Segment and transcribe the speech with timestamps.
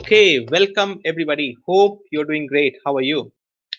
[0.00, 1.56] Okay, welcome everybody.
[1.66, 2.76] Hope you're doing great.
[2.84, 3.32] How are you?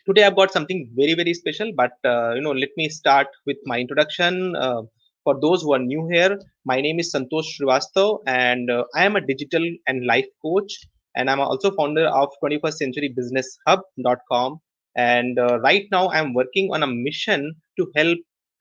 [0.08, 3.58] Today I've got something very very special, but uh, you know, let me start with
[3.66, 4.56] my introduction.
[4.56, 4.82] Uh,
[5.24, 9.16] for those who are new here, my name is Santosh Srivastav, and uh, I am
[9.16, 10.74] a digital and life coach,
[11.16, 14.60] and I'm also founder of 21st Century Business Hub.com.
[14.96, 18.18] And uh, right now, I'm working on a mission to help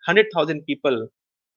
[0.07, 1.09] 100,000 people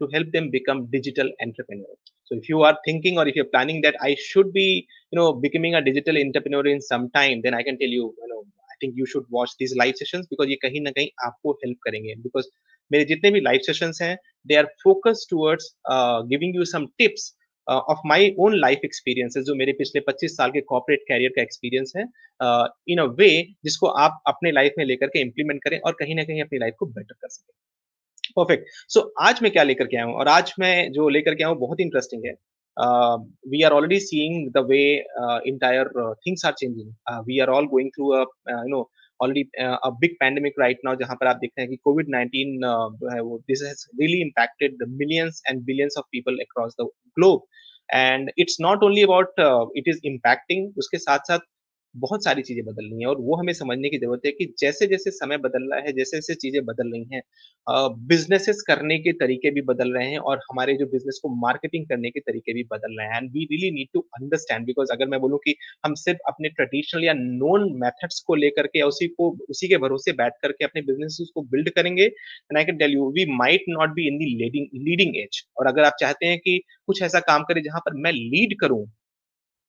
[0.01, 1.99] to help them become digital entrepreneurs.
[2.23, 5.33] So if you are thinking or if you're planning that I should be, you know,
[5.33, 8.75] becoming a digital entrepreneur in some time, then I can tell you, you know, I
[8.79, 12.15] think you should watch these live sessions because ये कहीं ना कहीं आपको help करेंगे
[12.23, 12.49] because
[12.91, 14.15] मेरे जितने भी live sessions हैं
[14.49, 17.33] they are focused towards uh, giving you some tips
[17.67, 21.45] uh, of my own life experiences जो मेरे पिछले 25 साल के corporate career का
[21.47, 22.05] experience है
[22.39, 23.33] uh, in a way
[23.65, 26.77] जिसको आप अपने life में लेकर के implement करें और कहीं ना कहीं अपनी life
[26.79, 27.53] को better कर सकें
[28.37, 31.43] परफेक्ट सो आज मैं क्या लेकर के आया हूँ और आज मैं जो लेकर के
[31.43, 32.33] आया हूँ बहुत इंटरेस्टिंग है
[33.50, 34.82] we are already seeing the way
[35.48, 35.88] entire
[36.26, 38.82] things are changing we are all going through you know
[39.20, 42.56] already a big pandemic right now जहां पर आप देखते हैं कि कोविड 19
[43.00, 46.88] जो है वो this has really impacted the millions and billions of people across the
[47.18, 47.46] globe
[47.94, 49.40] and it's not only about
[49.76, 51.46] it is impacting उसके साथ साथ
[51.95, 54.87] बहुत सारी चीज़ें बदल रही हैं और वो हमें समझने की ज़रूरत है कि जैसे
[54.87, 57.21] जैसे समय बदल रहा है जैसे जैसे चीज़ें बदल रही हैं
[58.07, 62.09] बिजनेसेस करने के तरीके भी बदल रहे हैं और हमारे जो बिज़नेस को मार्केटिंग करने
[62.09, 65.19] के तरीके भी बदल रहे हैं and we really need to understand because अगर मैं
[65.19, 65.55] बोलूँ कि
[65.85, 70.11] हम सिर्फ़ अपने ट्रेडिशनल या नोन मेथड्स को लेकर के उसी को, उसी के भरोसे
[70.13, 73.93] बैठ करके अपने बिज़नेस को बिल्ड करेंगे and I can tell you we might not
[73.93, 77.43] be in the leading leading edge और अगर आप चाहते हैं कि कुछ ऐसा काम
[77.43, 78.85] करें जहाँ पर मैं लीड करूँ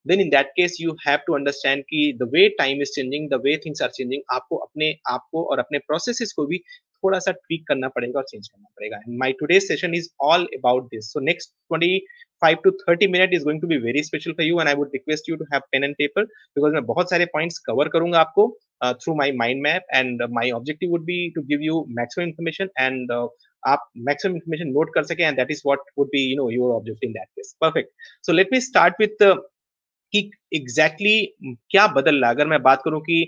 [0.06, 3.40] then in that case you have to understand कि the way time is changing the
[3.46, 6.58] way things are changing आपको अपने आप को और अपने processes को भी
[7.04, 10.46] थोड़ा सा tweak करना पड़ेगा और change करना पड़ेगा and my today's session is all
[10.60, 14.48] about this so next 25 to 30 minute is going to be very special for
[14.50, 16.26] you and I would request you to have pen and paper
[16.58, 18.48] because मैं बहुत सारे points cover करूंगा आपको
[18.82, 22.30] uh, through my mind map and uh, my objective would be to give you maximum
[22.30, 23.28] information and uh,
[23.68, 26.78] आप maximum information note कर सके and that is what would be you know your
[26.78, 29.36] objective in that case perfect so let me start with uh,
[30.13, 32.35] कि exactly exactly क्या बदल रहा है?
[32.35, 33.25] अगर मैं बात करूँ कि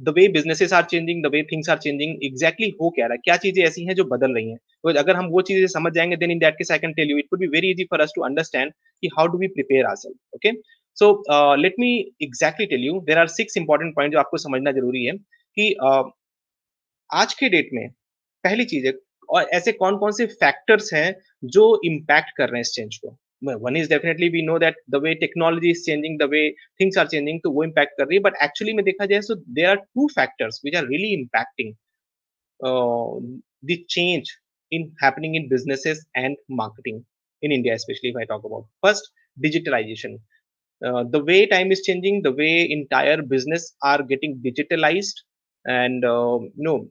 [0.00, 3.18] the way businesses are changing the way things are changing exactly हो क्या रहा है?
[3.24, 4.58] क्या चीज़ें ऐसी हैं जो बदल रही हैं?
[4.58, 7.18] तो अगर हम वो चीज़ें समझ जाएँगे then in that case I can tell you
[7.18, 8.72] it would be very easy for us to understand
[9.02, 10.52] कि how do we prepare ourselves okay
[10.96, 11.12] so
[11.62, 11.90] let me
[12.22, 16.04] exactly tell you there are six important point जो आपको समझना ज़रूरी है कि uh,
[17.10, 17.88] आज के date में
[18.44, 18.92] पहली चीज़ है
[19.28, 21.14] और ऐसे कौन कौन से फैक्टर्स हैं
[21.56, 23.16] जो इम्पैक्ट कर रहे हैं इस चेंज को?
[23.42, 26.50] One is definitely we know that the way technology is changing the way
[26.80, 29.34] things are changing तो वो इम्पैक्ट कर रही है बट एक्चुअली में देखा जाए so
[29.34, 31.74] there are two factors which are really impacting
[33.64, 33.84] the
[34.72, 37.02] in happening in businesses and marketing
[37.42, 40.16] in India specially I talk about first digitalisation
[40.82, 45.14] the way time is changing the way entire business are getting digitalise
[45.68, 46.02] and
[46.60, 46.90] no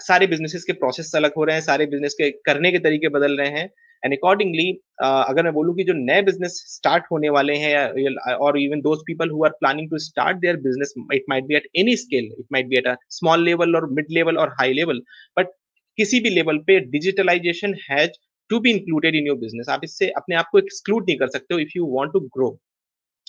[0.00, 3.36] सारे businesses के process अलग हो रहे हैं, सारे business के करने के तरीके बदल
[3.36, 3.70] रहे हैं
[4.04, 4.70] एंड अकॉर्डिंगली
[5.02, 9.30] अगर मैं बोलूँ कि जो नए बिज़नेस स्टार्ट होने वाले हैं और even those people
[9.30, 12.66] who are planning to start their business it might be at any scale it might
[12.68, 15.02] be at a small level और मिड लेवल और हाई लेवल
[15.38, 15.50] बट
[15.98, 18.18] किसी भी लेवल पे digitalization has
[18.50, 21.54] to be included in your business आप इससे अपने आप को एक्सक्लूड नहीं कर सकते
[21.54, 22.56] हो if you want to grow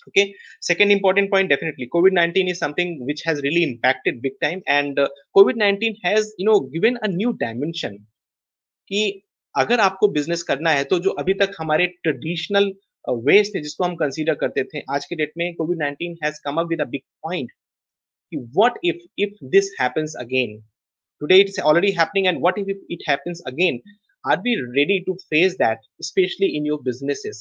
[0.07, 0.33] okay?
[0.61, 4.61] Second important point definitely covid-19 is something which has really impacted big time.
[4.67, 5.07] And uh,
[5.37, 7.97] covid-19 has you know given a new dimension.
[8.89, 9.21] कि
[9.55, 12.71] अगर आपको बिज़नेस करना है तो जो अभी तक हमारे ट्रेडिशनल
[13.25, 16.61] वेज थे जिसको हम कंसीडर करते थे, आज के डेट में Covid nineteen has come
[16.61, 17.51] up with a big point
[18.31, 20.61] कि what if if this happens again
[21.21, 23.81] today it's already happening and what if it happens again?
[24.23, 27.37] Are we ready to face that, especially in your businesses?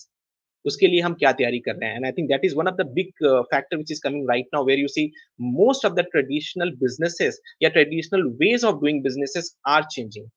[0.65, 1.97] उसके लिए हम क्या तैयारी कर रहे हैं?
[1.97, 3.09] And I think that is one of the big
[3.51, 5.05] factor which is coming right now where you see
[5.41, 10.29] most of the traditional businesses या traditional ways of doing businesses are changing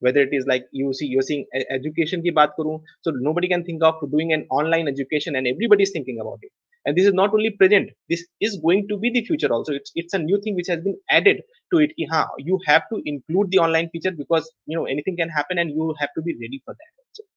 [0.00, 1.44] whether it is like you see you're seeing
[1.76, 2.74] education ki baat karu
[3.06, 6.52] so nobody can think of doing an online education and everybody is thinking about it.
[6.86, 9.74] And this is not only present this is going to be the future also.
[9.80, 11.42] It's it's a new thing which has been added
[11.72, 11.92] to it.
[11.96, 15.58] Ki, ha, you have to include the online feature because you know anything can happen
[15.64, 17.28] and you have to be ready for that also.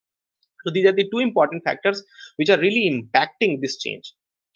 [0.66, 2.04] So these are the two important factors
[2.38, 4.14] which are really impacting this change.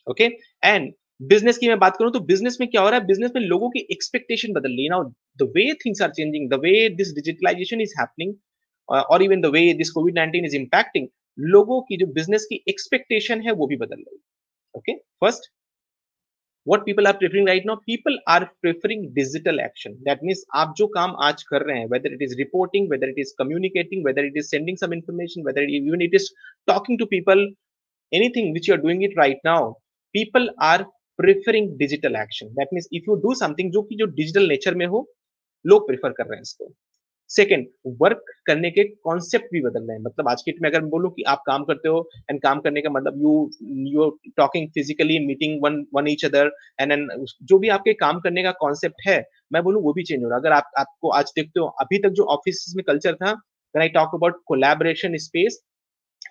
[0.07, 0.38] Okay?
[0.62, 3.06] And business की मैं बात करूँ तो business में क्या हो रहा है?
[3.06, 6.74] बिज़नेस में लोगों की एक्सपेक्टेशन बदल रही है now way things are changing the way
[6.96, 8.34] this digitalization is happening
[8.90, 13.42] और even the way this Covid nineteen is impacting लोगों की जो बिज़नेस की एक्सपेक्टेशन
[13.42, 14.22] है वो भी बदल रही है।
[14.75, 14.94] Okay
[15.24, 15.52] first
[16.68, 20.88] what people are preferring right now people are preferring digital action that means आप जो
[20.96, 24.38] काम आज कर रहे हैं whether it is reporting whether it is communicating whether it
[24.38, 26.30] is sending some information whether it even it is
[26.68, 27.48] talking to people
[28.12, 29.72] anything which you are doing it right now
[30.16, 30.86] people are
[31.19, 32.54] preferring digital action.
[32.56, 35.08] That means if you do something जो कि जो digital nature में हो,
[35.66, 36.74] लोग prefer कर रहे हैं इसको.
[37.30, 37.66] सेकेंड
[38.02, 40.90] वर्क करने के कॉन्सेप्ट भी बदल रहे हैं मतलब आज की डेट में अगर मैं
[40.90, 43.34] बोलूँ कि आप काम करते हो एंड काम करने का मतलब you
[43.94, 48.44] you talking physically meeting one one each other and and जो भी आपके काम करने
[48.44, 49.18] का कॉन्सेप्ट है
[49.54, 52.00] मैं बोलूँ वो भी चेंज हो रहा है अगर आप आपको आज देखते हो अभी
[52.00, 53.36] तक जो ऑफ़िस में कल्चर था
[53.75, 55.60] I talk about collaboration space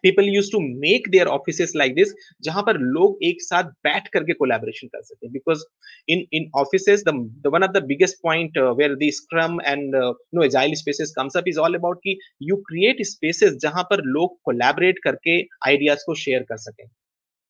[0.03, 2.15] people use to make their offices like this
[2.45, 5.65] जहाँ पर लोग एक साथ बैठ करके कोलैबोरेशन कर सकते हैं। Because
[6.09, 10.75] in in offices the one of the biggest point where the scrum and no agile
[10.83, 12.19] spaces comes up is all about कि
[12.51, 16.87] यू क्रिएट स्पेसेस जहाँ पर लोग कोलैबोरेट करके आइडियाज़ को शेयर कर सकें।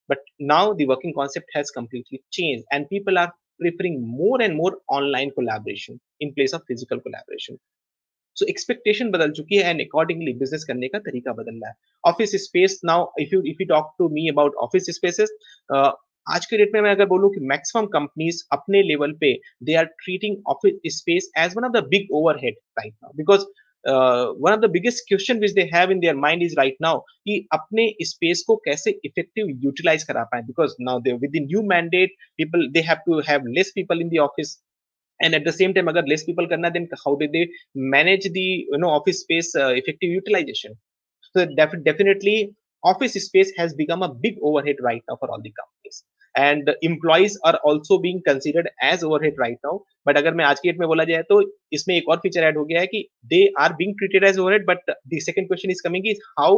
[0.09, 4.71] But now the working concept has completely changed and people are preferring more and more
[4.97, 7.59] online collaboration in place of physical collaboration
[8.37, 11.75] so expectation बदल चुकी है एंड अकॉर्डिंगली बिज़नेस करने का तरीका बदल रहा है।
[12.05, 15.37] Office space now if you if you talk to me about office spaces
[16.27, 19.33] आज के डेट में मैं अगर बोलूँ कि मैक्सिमम कंपनीज़ अपने लेवल पे
[19.65, 23.45] they are treating office space as one of the big overhead right now because
[23.85, 27.39] one of the biggest question which they have in their mind is right now कि
[27.53, 30.43] अपने space को कैसे effective utilize करा पाए?
[30.43, 34.19] Because now they within new mandate people they have to have less people in the
[34.23, 34.57] office
[35.21, 37.45] and at the same time agar less people karna then how did they
[37.97, 40.75] manage the you know office space uh, effective utilization
[41.35, 42.37] so def- definitely
[42.93, 46.05] office space has become a big overhead right now for all the companies
[46.37, 49.75] and employees are also being considered as overhead right now
[50.09, 51.39] but agar main aaj ki date mein bola jaye to
[51.79, 53.03] isme ek aur feature add ho gaya hai ki
[53.35, 56.51] they are being treated as overhead but the second question is coming is how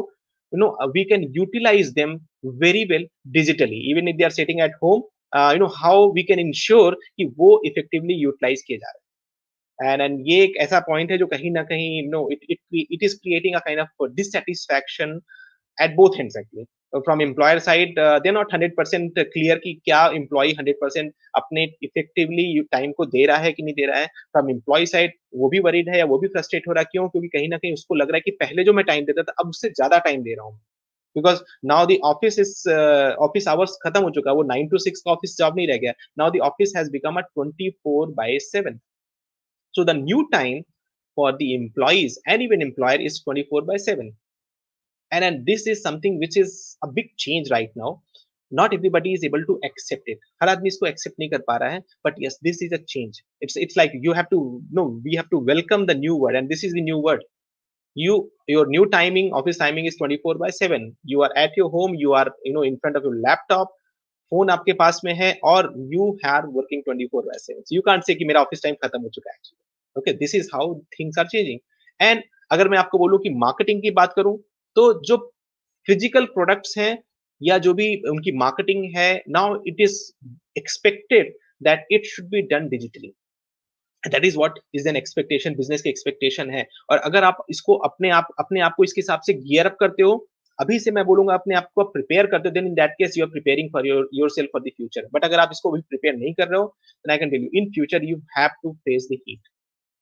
[0.52, 2.16] you know we can utilize them
[2.66, 3.06] very well
[3.38, 5.02] digitally even if they are sitting at home
[5.32, 10.02] you know how we can ensure कि वो effectively utilise किए जा रहे हैं and
[10.02, 13.16] and ये एक ऐसा point है जो कहीं ना कहीं no it it it is
[13.16, 15.20] creating a kind of dissatisfaction
[15.78, 16.64] at both ends actually
[17.06, 17.94] from employer side
[18.24, 23.26] they not hundred percent clear कि क्या एम्प्लॉय हंड्रेड परसेंट अपने इफेक्टिवली टाइम को दे
[23.26, 26.04] रहा है कि नहीं दे रहा है। फ्रॉम एम्प्लॉय साइड वो भी वरीड है या
[26.06, 27.08] वो भी फ्रस्ट्रेट हो रहा है, क्यों?
[27.08, 29.34] क्योंकि कहीं ना कहीं उसको लग रहा है कि पहले जो मैं टाइम देता था,
[29.40, 30.58] अब उससे ज़्यादा टाइम दे रहा हूँ।
[31.14, 34.78] Because now the office is uh, office hours खत्म हो चुका है वो नाइन टू
[34.86, 38.10] सिक्स का office जॉब नहीं रह गया now the office has become a twenty four
[38.20, 38.80] by seven
[39.78, 39.84] so
[41.18, 44.12] for the employees and even employer is 24 by 7
[45.12, 48.02] and, and this is something which is a big change right now.
[48.52, 50.20] Not everybody is able to accept it.
[50.42, 51.96] Har आदमी isko accept nahi kar pa raha hai.
[52.06, 53.18] but yes this is a change.
[53.46, 54.38] It's it's like you have to
[54.78, 57.26] no we have to welcome the new word and this is the new word.
[57.98, 61.94] You, your new timing, office timing is 24 by 7 you are at your home,
[61.96, 63.74] you are, you know, in front of your laptop.
[64.32, 68.14] Phone आपके पास में है और you have working 24 by 7 you can't say
[68.14, 69.38] कि मेरा office time खत्म हो चुका है
[69.96, 71.58] okay this is how things are changing
[72.00, 72.22] and
[72.52, 74.36] अगर मैं आपको बोलूँ कि मार्केटिंग की बात करूँ
[74.76, 75.16] तो जो
[75.86, 76.92] फ़िज़िकल प्रोडक्ट्स हैं
[77.40, 79.96] या जो भी उनकी मार्केटिंग है now it is
[80.58, 83.12] expected that it should be done digitally
[84.02, 88.10] that is what is an expectation business की एक्सपेक्टेशन है। और अगर आप इसको अपने
[88.12, 90.26] आप अपने आप को इसके हिसाब से गियर अप करते हो,
[90.58, 93.24] अभी से मैं बोलूँगा अपने आप को प्रिपेयर करते हो then in that case you
[93.24, 96.32] are preparing for your yourself for the future but अगर आप इसको अभी प्रिपेयर नहीं
[96.34, 96.66] कर रहे हो
[97.04, 99.48] then I can tell you in future you have to face the heat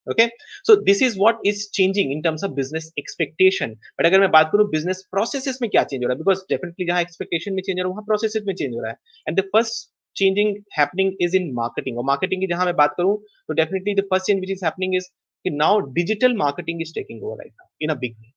[0.07, 0.27] okay
[0.67, 4.51] so this is what is changing in terms of business expectation but अगर मैं बात
[4.53, 7.79] करूँ बिज़नेस प्रोसेसेस में क्या चेंज हो रहा है बिकॉज़ डेफिनेटली जहाँ एक्सपेक्टेशन में चेंज
[7.79, 11.13] हो रहा है, वहाँ प्रोसेसेस में चेंज हो रहा है। And the first changing happening
[11.21, 13.17] is in marketing और मार्केटिंग की जहाँ मैं बात करूँ
[13.49, 15.09] तो definitely the first change which is happening is
[15.45, 18.33] कि now digital marketing is taking over right now in a big way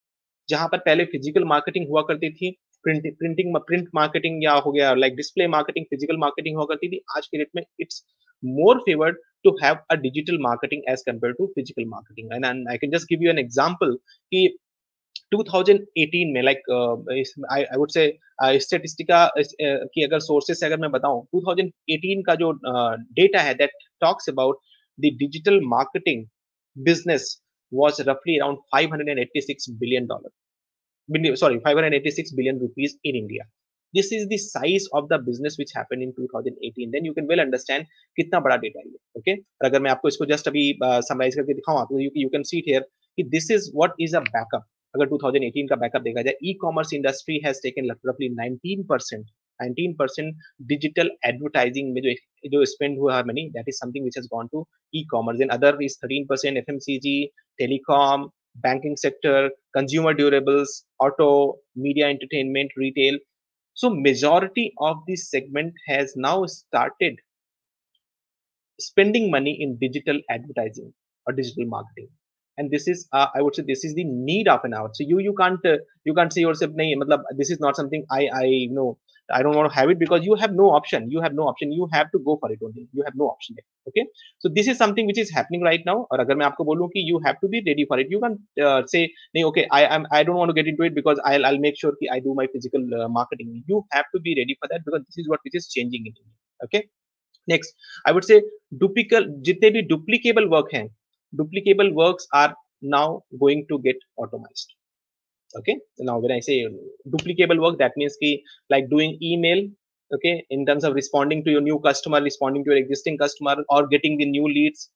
[0.49, 2.51] जहाँ पर पहले फ़िज़िकल मार्केटिंग हुआ करती थी
[2.85, 7.01] प्रिंट प्रिंटिंग प्रिंट मार्केटिंग या हो गया like display marketing physical marketing हुआ करती थी,
[7.17, 8.03] आज के डेट में it's
[8.43, 12.91] more favoured to have a digital marketing as compare to physical marketing and I can
[12.91, 13.95] just give you an example
[14.31, 14.47] की
[15.31, 16.71] 2018 में like
[17.51, 18.07] I would say
[18.59, 23.71] Statistica की अगर सोर्सेस अगर मैं बताऊँ 2018 का जो डेटा uh, है that
[24.01, 24.59] talks about
[24.99, 26.25] the digital marketing
[26.75, 27.37] business
[27.71, 30.31] was roughly around 586 billion dollar
[31.35, 33.43] sorry 586 billion rupees in india.
[33.93, 37.39] This is the size of the business which happened in 2018 then you can well
[37.39, 37.85] understand
[38.17, 41.79] कितना बड़ा data है okay और अगर मैं आपको इसको just अभी summarise करके दिखाऊँ
[41.79, 42.85] आपको you can see it here
[43.17, 46.93] कि this is what is a backup अगर 2018 का बैकअप देखा जाए e commerce
[46.93, 49.25] industry has taken रफली 19 परसेंट
[49.59, 50.35] 19 परसेंट
[50.67, 52.13] डिजिटल एडवर्टाइजिंग में जो
[52.49, 55.51] जो स्पेंड हुआ है money that is something which has gone to e commerce and
[55.51, 56.71] other is 13 percent F
[57.59, 61.31] telecom banking sector consumer durables auto
[61.79, 63.19] media entertainment retail
[63.77, 67.21] so majority of this segment has now started
[68.79, 70.91] spending money in digital advertising
[71.25, 72.07] और digital marketing
[72.58, 75.04] and this is uh, i would say this is the need of an hour so
[75.12, 78.22] you you can't uh, you can't say yourself nahi matlab this is not something i
[78.42, 78.90] i you know
[79.32, 81.10] I don't want to have it because you have no option.
[81.10, 81.72] You have no option.
[81.72, 82.88] You have to go for it only.
[82.92, 83.56] You have no option.
[83.88, 84.06] Okay.
[84.38, 86.06] So this is something which is happening right now.
[86.12, 88.10] और अगर मैं आपको बोलूँ कि you have to be ready for it.
[88.10, 88.36] You can
[88.66, 89.02] uh, say
[89.36, 91.78] नहीं okay I am I don't want to get into it because I'll I'll make
[91.84, 93.62] sure कि I do my physical uh, marketing.
[93.66, 96.12] You have to be ready for that because this is what which is changing in
[96.12, 96.36] India.
[96.64, 96.84] Okay.
[97.48, 97.74] Next,
[98.06, 98.42] I would say
[98.82, 100.88] duplicable जितने भी duplicable work हैं,
[101.32, 104.68] duplicable works are now going to get automized.
[105.54, 105.74] okay
[106.08, 106.54] now when i say
[107.14, 108.30] duplicable work that means ki
[108.72, 109.60] like doing email
[110.10, 113.80] okay in terms of responding to your new customer responding to your existing customer or
[113.92, 114.88] getting the new leads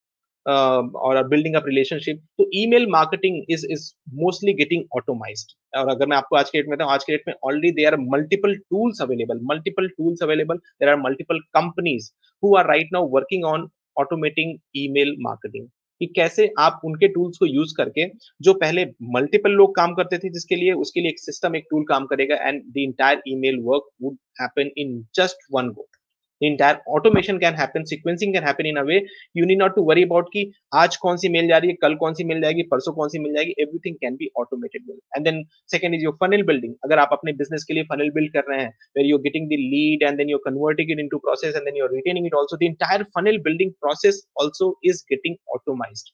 [0.47, 3.87] uh, or building up relationship तो email marketing is is
[4.25, 7.35] mostly getting automized और अगर मैं आपको आज के date में आज के डेट में
[7.49, 12.67] already there are multiple tools available multiple tools available there are multiple companies who are
[12.69, 13.69] right now working on
[14.01, 15.67] automating email marketing
[16.04, 18.08] कि कैसे आप उनके टूल्स को यूज़ करके,
[18.42, 21.84] जो पहले मल्टीपल लोग काम करते थे जिसके लिए, उसके लिए एक सिस्टम एक टूल
[21.84, 25.88] काम करेगा and the entire email work would happen in just one go
[26.48, 28.98] entire automation can happen sequencing can happen in a way
[29.40, 30.44] you need not to worry about कि
[30.84, 33.20] आज कौन सी मेल जा रही है कल कौन सी मेल जाएगी परसों कौन सी
[33.26, 35.44] मिल जाएगी everything can be automated well and then
[35.76, 38.60] second is your funnel building अगर आप अपने business के लिए funnel build कर रहे
[38.62, 41.82] हैं where you're getting the lead and then you're converting it into process and then
[41.82, 46.14] you're retaining it also the entire funnel building process also is getting automized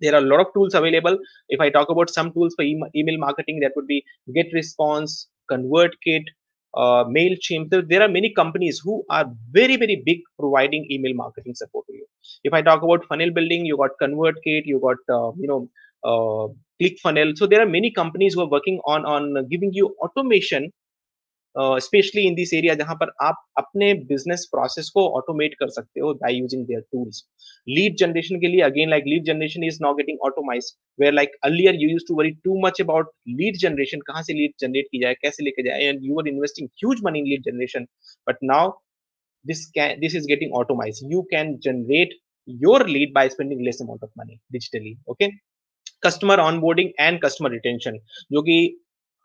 [0.00, 1.16] there are a lot of tools available
[1.48, 4.02] if i talk about some tools for email marketing that would be
[4.36, 5.16] get response
[5.52, 6.30] convertkit
[6.74, 11.54] uh, mailchimp there, there are many companies who are very very big providing email marketing
[11.54, 12.06] support to you.
[12.44, 15.68] If i talk about funnel building you got convertkit you got uh, you know
[16.04, 16.48] uh,
[16.80, 17.36] clickfunnel.
[17.36, 20.72] So there are many companies who are working on on giving you automation
[21.56, 26.12] specially in this area जहाँ पर आप अपने business process को automate कर सकते हो
[26.14, 27.24] by using their tools
[27.68, 31.82] lead generation के लिए again like lead generation is now getting automise where like earlier
[31.82, 35.14] you use to worry too much about lead generation कहाँ से लीड जनरेट की जाए,
[35.22, 37.86] कैसे लेके जाए and you are investing huge money in lead generation
[38.28, 38.72] but now
[39.44, 41.02] this can, this is getting automized.
[41.02, 42.14] You can generate
[42.46, 45.32] your lead by spending less amount of money digitally, okay?
[46.02, 47.98] Customer onboarding and customer retention,
[48.32, 48.58] जो कि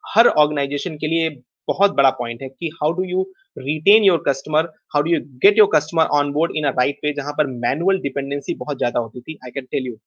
[0.03, 1.29] हर organisation के लिए
[1.67, 3.21] बहुत बड़ा point है कि how do you
[3.57, 7.33] retain your customer how do you get your customer on board in right way जहाँ
[7.33, 9.97] पर मैनुअल डिपेंडेंसी बहुत ज़्यादा होती थी I can tell you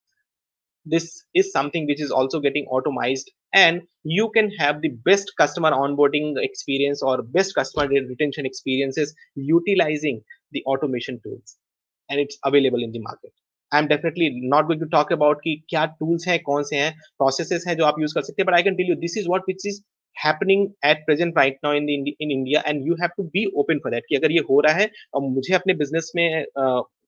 [0.87, 3.25] this is something which is also getting automise
[3.57, 9.15] and you can have the best customer onboarding experience और best customer retention experience is
[9.49, 10.21] utilising
[10.55, 11.59] the automation tools
[12.11, 13.33] and it's available in the market
[13.73, 16.93] I am definitely not going to talk about कि क्या tools हैं, कौन से हैं
[17.19, 19.29] process हैं जो आप यूज़ कर सकते हैं but I can tell you this is
[19.29, 19.81] what which is
[20.83, 23.91] at present right now in the in India and you have to be open for
[23.91, 26.45] that कि अगर ये हो रहा है और मुझे अपने बिज़नेस में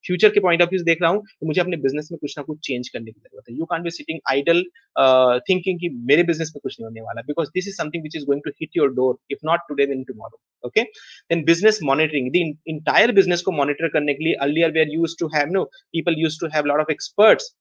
[0.05, 2.43] फ्यूचर के पॉइंट ऑफ़ व्यू देख रहा हूँ तो मुझे अपने बिज़नेस में कुछ ना
[2.45, 4.63] कुछ चेंज करने की ज़रूरत है। You can be sitting idle
[5.49, 8.25] thinking कि मेरे बिज़नेस में कुछ नहीं होने वाला। Because this is something which is
[8.27, 12.45] going to hit your door if not today then tomorrow okay then business monitoring the
[12.69, 16.41] entire business को मॉनिटर करने के लिए earlier were use to have no people use
[16.41, 17.55] to have lot of experts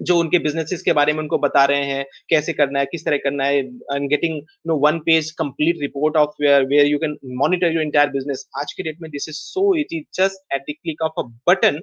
[0.00, 3.16] जो उनके businesses के बारे में उनको बता रहे हैं, कैसे करना है, किस तरह
[3.24, 7.72] करना है and getting no one page complete report of where where you can monitor
[7.72, 11.02] your entire business आज के डेट में this is so easy just at the click
[11.02, 11.80] of a button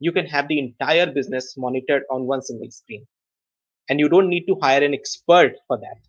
[0.00, 3.04] you can have the entire business monitored on one single screen
[3.88, 6.02] and you don't need to hire an expert for that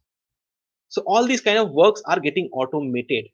[0.92, 3.30] so all this kind of works are getting automated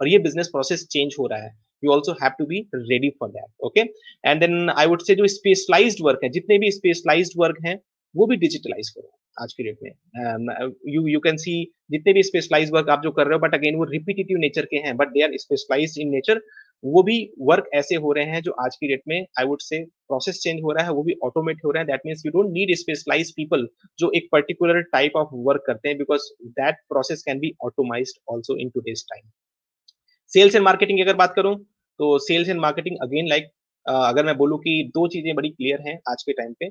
[0.00, 2.58] और ये business process change हो रहा है। You also have to be
[2.90, 3.84] ready for that, okay?
[4.24, 7.76] And then i would say जो specialized work है, जितने भी specialized work हैं,
[8.14, 9.90] वो भी digitalize करो आज की डेट में।
[10.94, 11.52] यू यू कैन सी
[11.90, 14.76] जितने भी स्पेशलाइज वर्क आप जो कर रहे हो बट अगेन वो रिपीटेटिव नेचर के
[14.86, 16.40] हैं but they are specialise in nature
[16.84, 17.16] वो भी
[17.48, 20.60] वर्क ऐसे हो रहे हैं जो आज की डेट में I would say process change
[20.62, 23.30] हो रहा है, वो भी ऑटोमेट हो रहा है। That means you don't need specialise
[23.36, 23.66] people
[23.98, 28.56] जो एक पर्टिकुलर टाइप ऑफ़ वर्क करते हैं because that process can be automise also
[28.56, 29.30] in today's time
[30.32, 31.54] sales and marketing की अगर बात करूँ
[32.00, 33.50] तो sales and marketing again like
[33.86, 36.68] अगर मैं बोलूँ कि दो चीज़ें बड़ी क्लियर हैं आज के टाइम पे।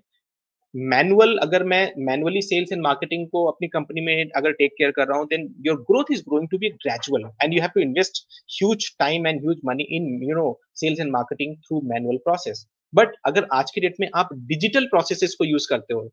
[0.76, 5.08] मैनुअल अगर मैं मैनुअली सेल्स एंड मार्केटिंग को अपनी कंपनी में अगर टेक केयर कर
[5.08, 8.24] रहा हूँ then your growth is growing to be gradual and you have to invest
[8.52, 13.16] huge time and huge money in you know sales and marketing through manual process but
[13.26, 16.10] अगर आज की date में आप digital processes को use करते हो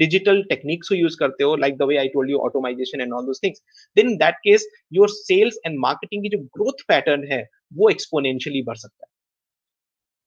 [0.00, 3.26] digital techniques को use करते हो like the way I told you automisation and all
[3.26, 3.62] those things
[3.96, 4.66] then in that case
[5.00, 7.46] your sales and marketing की जो ग्रोथ पैटर्न है
[7.80, 9.10] वो एक्सपोनेंशियली बढ़ सकता है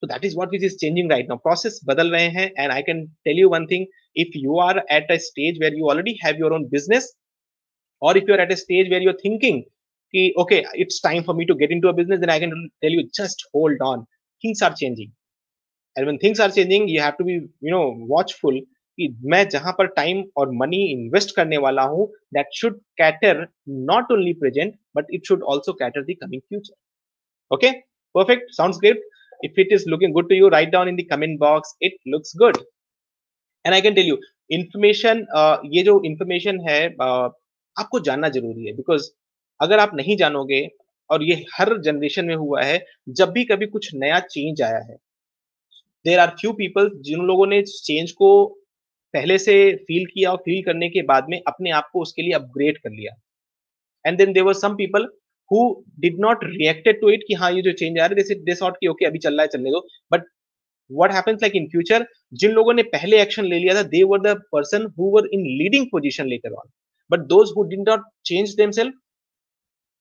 [0.04, 1.38] So that is what which is changing right now.
[1.38, 5.10] Process badal rahe hain, and I can tell you one thing: if you are at
[5.10, 7.14] a stage where you already have your own business,
[8.02, 9.64] or if you are at a stage where you're thinking,
[10.14, 13.08] okay, it's time for me to get into a business, then I can tell you
[13.14, 14.06] just hold on.
[14.44, 15.12] Things are changing,
[15.96, 18.62] and when things are changing, you have to be you know watchful
[18.98, 23.48] कि मैं जहाँ पर time और money invest करने वाला हूँ that should cater
[23.90, 26.76] not only present but it should also cater the coming future
[27.52, 27.72] okay
[28.16, 28.54] perfect.
[28.54, 28.98] Sounds great.
[29.42, 32.34] If it is looking good to you write down in the comment box it looks
[32.34, 32.58] good.
[33.66, 34.18] And i can tell you
[34.50, 37.30] information uh, ये जो information है uh,
[37.78, 39.10] आपको जानना ज़रूरी है because
[39.60, 40.60] अगर आप नहीं जानोगे
[41.10, 42.78] और ये हर जनरेशन में हुआ है
[43.20, 44.96] जब भी कभी कुछ नया चेंज आया है
[46.06, 48.30] देर आर फ्यू पीपल जिन लोगों ने चेंज को
[49.16, 49.56] पहले से
[49.88, 52.92] फील किया और फील करने के बाद में अपने आप को उसके लिए अपग्रेड कर
[52.92, 53.16] लिया।
[54.06, 55.08] And then there were some people
[55.52, 55.60] who
[56.00, 59.20] did not reacted to it कि हाँ ये जो चेंज आ रहा है ओके अभी
[59.20, 60.24] चल रहा है, चलने दो। But
[60.92, 62.06] what happens like in future
[62.42, 65.46] जिन लोगों ने पहले एक्शन ले लिया था they were the person who were in
[65.60, 66.70] leading position later on
[67.10, 68.94] but though did not change themself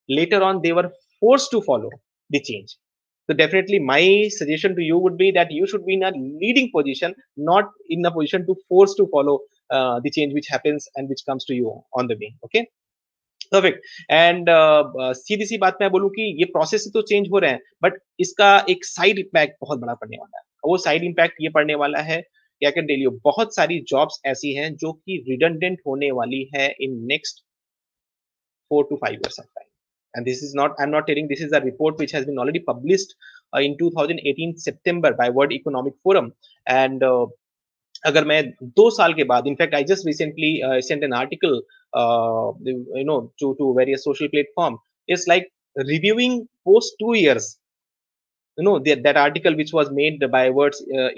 [0.08, 1.90] later on they force to follow
[2.30, 2.76] the change
[3.28, 6.12] so definitely my suggestion to you would be that you should be in a
[6.42, 7.14] leading position
[7.50, 9.36] not in a position to force to follow
[9.70, 12.64] uh, the change which happens and which comes to you on the way okay
[13.52, 14.46] perfect and
[15.16, 18.48] सीधी सी बात मैं बोलूँ कि ये process तो change हो रहे हैं बट इसका
[18.70, 22.20] एक साइड इम्पैक्ट बहुत बड़ा पड़ने वाला है वो साइड इम्पैक्ट ये पड़ने वाला है
[22.20, 26.68] क्या कैन टेल यू बहुत सारी जॉब्स ऐसी हैं जो कि रिडंडेंट होने वाली है
[26.80, 27.44] in next
[28.70, 29.63] four to five of time
[30.14, 32.60] and this is not i'm not telling this is a report which has been already
[32.60, 33.14] published
[33.54, 36.32] uh, in 2018 september by world economic forum
[36.66, 37.26] and uh,
[38.06, 38.42] अगर मैं
[38.78, 41.60] दो साल के बाद in fact I just recently sent an article
[42.66, 44.78] you know to to various social platform
[45.08, 45.44] it's like
[45.90, 46.34] reviewing
[46.68, 47.58] post two years
[48.58, 51.10] you know that, that article which was made by words uh,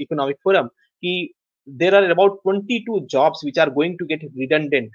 [0.00, 0.70] economic forum
[1.02, 1.34] ki
[1.66, 4.90] there are about 22 jobs which are going to get redundant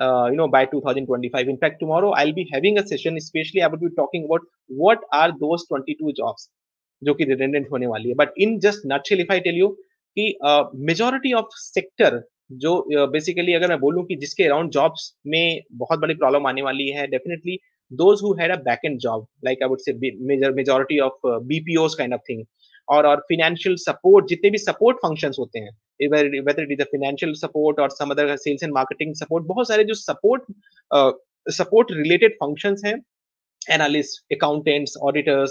[0.00, 3.66] uh, you know by 2025 in fact tomorrow i'll be having a session especially i
[3.66, 4.40] will be talking about
[4.82, 6.50] what are those 22 jobs
[7.04, 8.14] जो कि redundant होने वाली है.
[8.14, 9.68] But in just nutshell if I tell you
[10.16, 10.38] कि
[10.76, 15.98] majority of sector जो basically uh, अगर मैं बोलूँ कि जिसके अराउंड जॉब्स में बहुत
[15.98, 17.58] बड़ी प्रॉब्लम आने वाली है definitely
[17.92, 19.92] those who had a back end job like I would say
[20.26, 22.44] major majority of BPOs kind of thing
[22.88, 25.70] और और फाइनेंशियल सपोर्ट जितने भी सपोर्ट फ़ंक्शंस होते हैं
[26.08, 29.84] whether it is a financial support or some other sales and marketing support बहुत सारे
[29.84, 30.42] जो support
[31.50, 33.02] support related functions हैं
[34.34, 35.50] accountants auditors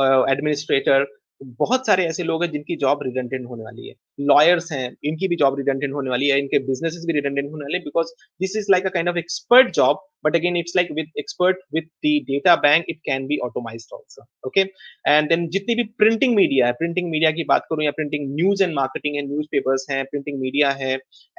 [0.00, 4.90] uh, एडमिनिस्ट्रेटर बहुत सारे ऐसे लोग हैं जिनकी जॉब रिडेंडेंट होने वाली है। लॉयर्स हैं,
[5.04, 8.56] इनकी भी जॉब रिडेंडेंट होने वाली है, इनके बिज़नेस भी रिडेंडेंट होने वाले because this
[8.56, 12.14] is like a kind of expert job but again it's like with expert with the
[12.26, 16.72] data bank it can be automise also okay and then जितनी भी printing media है
[16.72, 20.40] printing media की बात करूँ या printing news and marketing है newspapers है printing
[20.40, 20.94] media है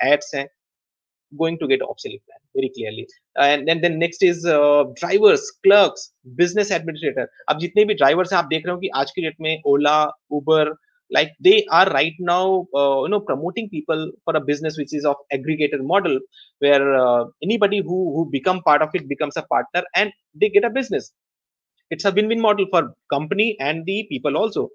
[0.06, 0.48] एड्स हैं
[1.39, 3.07] going to get obsolete plan very clearly
[3.47, 6.13] and then then next is uh, drivers clerks
[6.43, 9.41] business administrator अब जितने भी drivers हैं आप देख रहे हो कि आज की डेट
[9.47, 9.97] में ओला
[10.39, 10.75] उबर
[11.11, 15.05] like they are right now uh, you know promoting people for a business which is
[15.05, 16.19] of aggregator model
[16.59, 20.65] where uh, anybody who who become part of it becomes a partner and they get
[20.65, 21.13] a business
[21.91, 24.69] it's a win-win model for company and the people also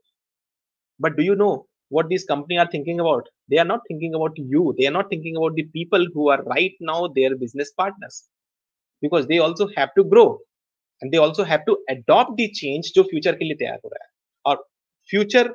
[0.99, 4.37] but do you know what these company are thinking about they are not thinking about
[4.37, 8.23] you they are not thinking about the people who are right now their business partners
[9.01, 10.39] because they also have to grow
[11.01, 14.03] and they also have to adopt the change जो future के लिए तैयार हो रहा
[14.03, 14.09] है
[14.45, 14.63] और
[15.13, 15.47] future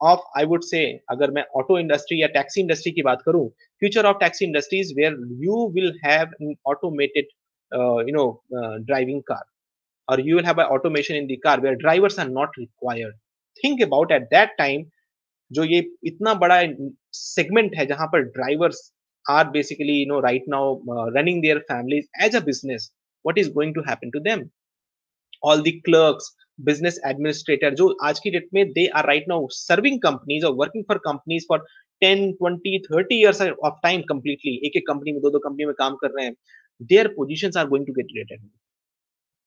[0.00, 0.78] of I would से
[1.10, 3.48] अगर मैं ऑटो इंडस्ट्री या टैक्सी इंडस्ट्री की बात करूं
[3.80, 7.26] future of taxi industries where you will have an automated
[8.08, 8.24] you know
[8.86, 9.44] driving car
[10.08, 13.12] or you will have an automation in the car where drivers are not required
[13.62, 14.82] think about at that time
[15.51, 16.61] जो ये इतना बड़ा
[17.13, 18.93] segment है जहाँ पर drivers
[19.29, 20.81] are basically you know right now
[21.17, 22.91] running their families as a business
[23.25, 24.49] what is going to happen to them
[25.43, 29.99] all the clerks business administrator जो आज की डेट में they are right now serving
[30.01, 31.65] companies और working for companies for
[32.03, 35.73] 10 20 30 years of time completely एक एक company में दो दो कंपनी में
[35.77, 36.35] काम कर रहे हैं।
[36.91, 38.41] Their are going to get get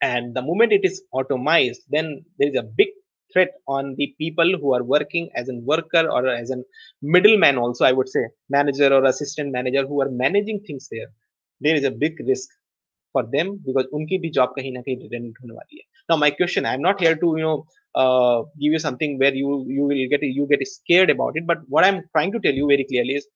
[0.02, 2.90] And the moment it is automized then there is a big
[3.34, 6.58] threat on the people who are working as a worker or as a
[7.02, 11.08] middleman also i would say manager or assistant manager who are managing things there.
[11.62, 12.50] There is a big risk
[13.12, 16.32] for them because unki bhi job kahin na kahin redundant hone wali hai now my
[16.40, 17.58] question i am not here to you know
[17.96, 21.70] uh, give you something where you you will get you get scared about it but
[21.76, 23.30] what i'm trying to tell you very clearly is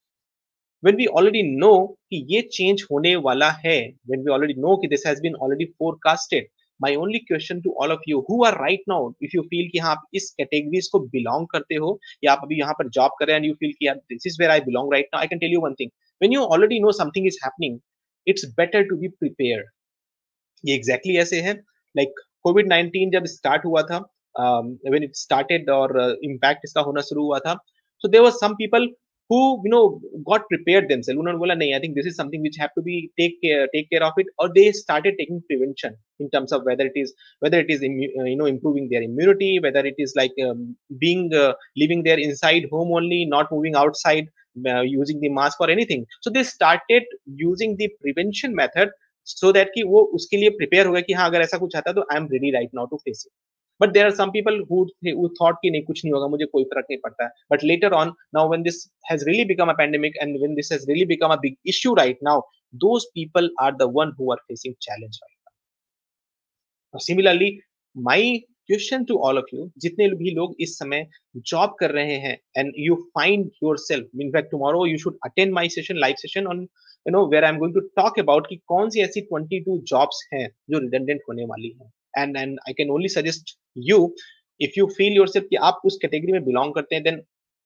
[0.84, 1.78] when we already know
[2.12, 3.80] कि ये change होने वाला है
[4.12, 7.92] when we already know कि this has been already forecasted my only question to all
[7.92, 11.00] of you who are right now if you feel कि हाँ आप इस categories को
[11.16, 13.76] belong करते हो या आप अभी यहाँ पर job कर रहे हैं and you feel
[13.80, 15.92] कि यार this is where I belong right now I can tell you one thing
[16.24, 17.80] when you already know something is happening
[18.26, 19.66] it's better to be prepared
[20.66, 21.56] ये exactly ऐसे है
[21.98, 24.04] like COVID 19 जब start हुआ था
[24.44, 27.58] um, when it started और uh, impact इसका होना शुरू हुआ था
[28.04, 28.88] so there were some people
[29.30, 32.58] who you know got prepared themselves उन्होंने बोला नहीं I think this is something which
[32.64, 36.30] have to be take care take care of it or they started taking prevention in
[36.36, 39.86] terms of whether it is whether it is uh, you know improving their immunity whether
[39.92, 44.45] it is like um, being uh, living there inside home only not moving outside uh,
[44.84, 48.90] using the mask or anything so they started using the prevention method
[49.24, 51.90] so that कि वो उसके लिए prepare हो गए कि हाँ अगर ऐसा कुछ आता
[51.90, 53.32] है तो right now to face it
[53.80, 56.64] but there are some people who who thought कि नहीं कुछ नहीं होगा मुझे कोई
[56.64, 60.40] फ़र्क नहीं पड़ता but later on now when this has really become a pandemic and
[60.42, 64.14] when this has really become a big issue right now those people are the one
[64.18, 65.54] who are facing challenge right now
[66.94, 67.62] now similarly
[67.96, 71.08] my question to all of you जितने भी लोग इस समय
[71.52, 75.68] job कर रहे हैं and you find yourself in fact tomorrow you should attend my
[75.76, 76.68] session live session on
[77.06, 80.48] you know where I'm going to talk about कि कौन सी ऐसी 22 jobs हैं
[80.70, 81.92] जो redundant होने वाली हैं
[82.24, 83.56] and and I can only suggest
[83.92, 84.02] you
[84.68, 87.22] if you feel yourself कि आप उस category में belong करते हैं then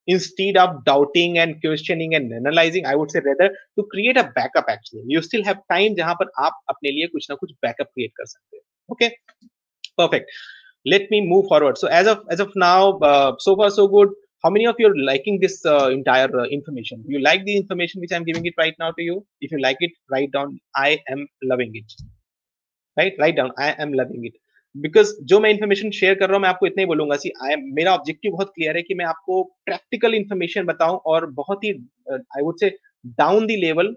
[0.08, 4.72] instead of doubting and questioning and analyzing I would say rather to create a backup
[4.76, 8.16] actually you still have time जहाँ पर आप अपने लिए कुछ ना कुछ backup create
[8.18, 8.64] कर सकते हैं
[8.96, 9.12] okay
[10.02, 10.40] perfect
[10.86, 14.10] let me move forward so as of as of now uh, so far so good
[14.44, 18.02] how many of you are liking this uh, entire uh, information you like the information
[18.02, 20.92] which i'm giving it right now to you if you like it write down i
[21.16, 22.00] am loving it
[22.98, 24.34] right right down I am loving it
[24.76, 27.56] because जो मैं information share कर रहा हूँ मैं आपको इतना ही बोलूँगा सी आई
[27.78, 31.72] मेरा ऑब्जेक्टिव बहुत क्लियर है कि मैं आपको प्रैक्टिकल इन्फॉर्मेशन बताऊँ और बहुत ही
[32.12, 32.70] I would say
[33.22, 33.96] down the level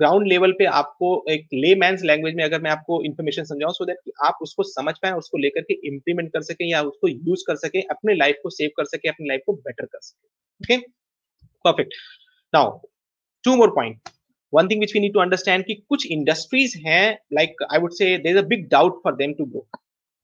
[0.00, 3.84] ground level पे आपको एक ले मैंस लैंग्वेज में अगर मैं आपको इन्फॉर्मेशन समझाऊं सो
[3.84, 7.56] दैट आप उसको समझ पाए, उसको लेकर के इम्प्लीमेंट कर सकें या उसको यूज़ कर
[7.56, 10.82] सकें, अपने लाइफ को सेव कर सके, अपनी लाइफ को बेटर कर सके। Okay
[11.64, 11.94] perfect
[12.54, 12.78] now
[13.44, 13.98] two more point
[14.52, 18.06] one thing which we need to understand कि कुछ industries हैं, like I would say
[18.24, 19.62] there's a big doubt for them to grow.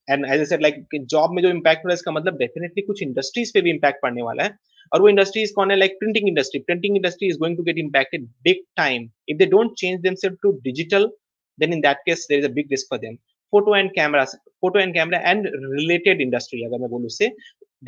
[0.08, 0.80] And as I said, like
[1.12, 4.22] job में जो impact हो है, इसका मतलब definitely कुछ industries पे भी impact पड़ने
[4.22, 4.50] वाला है।
[4.93, 8.27] और वो industries कौन है like printing industry printing industry is going to get impacted
[8.49, 11.09] big time if they don't change themselves to digital
[11.57, 13.17] then in that case there is a big risk for them
[13.53, 14.25] photo and camera
[14.61, 17.31] photo and camera and related industry अगर मैं बोलूँ उससे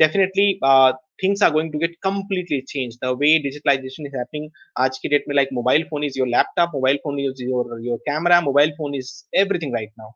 [0.02, 4.48] definitely uh, things are going to get completely changed the way digitalization is happening
[4.84, 7.98] आज की date में like mobile phone is your laptop mobile phone is your your
[8.08, 9.12] camera mobile phone is
[9.44, 10.10] everything right now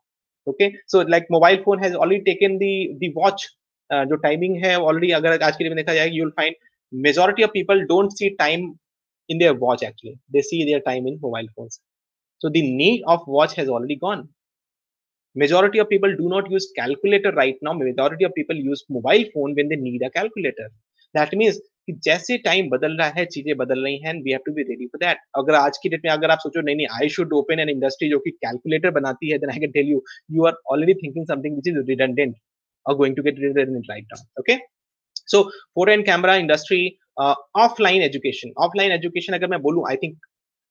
[0.47, 3.47] okay so like mobile phone has already taken the the watch
[3.89, 6.67] uh, जो timing है already अगर आज की date में देखा जाए you'll find
[7.06, 8.78] majority of people don't see time
[9.28, 11.80] in their watch actually they see their time in mobile phones
[12.40, 14.28] so the need of watch has already gone
[15.36, 19.54] majority of people do not use calculator right now majority of people use mobile phone
[19.54, 20.68] when they need a calculator
[21.14, 24.52] that means कि जैसे time बदल रहा है चीज़ें बदल रही हैं we have to
[24.52, 27.08] be ready for that अगर आज की डेट में अगर आप सोचो नहीं नहीं I
[27.16, 30.02] should open an industry जो कि कैलकुलेटर बनाती है then I can tell you
[30.36, 32.34] you are already thinking something which is redundant
[32.86, 34.60] or going to get redundant right now okay
[35.28, 36.86] so photo and camera industry
[37.20, 40.18] offline education offline education अगर मैं बोलूँ I think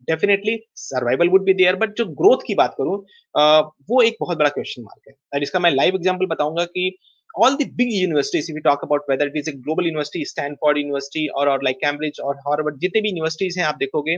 [0.08, 4.38] definitely survival would be there but जो growth की बात करूँ uh, वो एक बहुत
[4.38, 6.92] बड़ा क्वेश्चन मार्क है। और इसका मैं लाइव एग्ज़ाम्पल बताऊँगा कि
[7.36, 11.28] all the big universities if talk about whether it is a global university Stanford university
[11.36, 14.18] और लाइक कैम्ब्रिज और हार्वर्ड जितने भी यूनिवर्सिटीज हैं आप देखोगे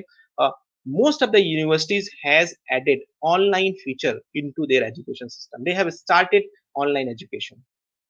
[0.85, 4.19] most of the universities has added online future
[4.57, 7.63] into their education system they have started online education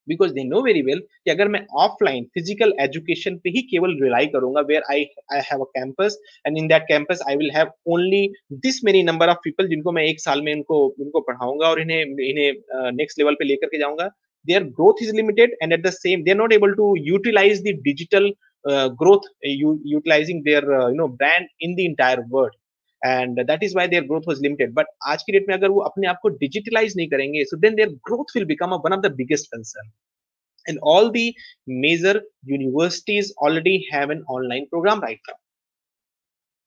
[0.10, 4.26] because they know very well कि अगर मैं ऑफलाइन फ़िज़िकल एजुकेशन पे ही केवल रिलाई
[4.36, 8.28] करूँगा where I I have a campus and in that campus I will have only
[8.68, 12.02] this many number of people जिनको मैं एक साल में इनको उनको पढ़ाऊँगा और इन्हें
[12.30, 14.10] इन्हें नेक्स्ट लेवल पे लेकर के जाऊँगा।
[14.46, 18.28] Their growth is limited and at the same they're not able to utilize the digital
[18.66, 19.54] uh, growth uh,
[19.94, 22.52] utilizing their uh, you know brand in the entire world.
[23.05, 25.81] and that is why their growth was limited but आज की date में अगर वो
[25.91, 29.03] अपने आप को digitalize नहीं करेंगे so then their growth will become a, one of
[29.03, 29.91] the biggest concern
[30.67, 31.35] and all the
[31.67, 35.39] major universities already have an online program right now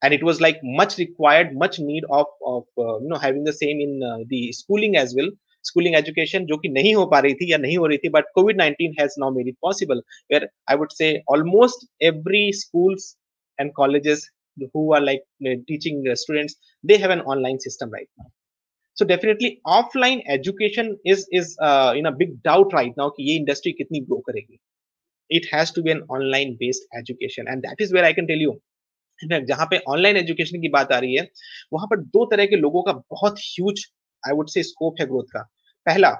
[0.02, 3.54] and it was like much required much need of of uh, you know having the
[3.54, 5.30] same in uh, the schooling as well
[5.70, 8.26] schooling education जो कि नहीं हो पा रही थी या नहीं हो रही थी but
[8.38, 13.16] COVID-19 has now made it possible where I would say almost every schools
[13.60, 14.30] and colleges
[14.73, 18.29] who are like uh, teaching uh, students they have an online system right now
[18.97, 23.37] so definitely offline education is is uh, in a big doubt right now कि ये
[23.43, 24.59] industry कितनी grow करेगी
[25.31, 28.49] it has to be an online based education and that is where I can tell
[28.49, 28.59] you
[29.21, 31.23] जहाँ पे online education की बात आ रही है
[31.73, 33.85] वहाँ पर दो तरह के लोगों का बहुत huge
[34.23, 35.41] I would say scope है ग्रोथ का
[35.87, 36.11] पहला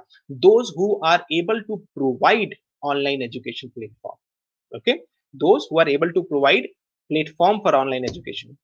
[0.47, 2.55] those who are able to provide
[2.91, 4.93] online education platform okay
[5.45, 6.69] those who are able to provide
[7.13, 8.57] platform for online education